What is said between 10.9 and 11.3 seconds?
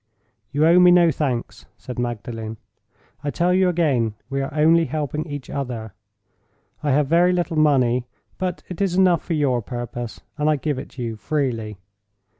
you